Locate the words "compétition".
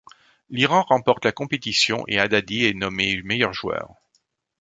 1.31-2.05